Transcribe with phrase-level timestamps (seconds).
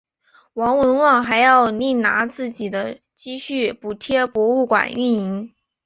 [0.53, 5.53] 王文旺还要另拿自己的积蓄补贴博物馆运营。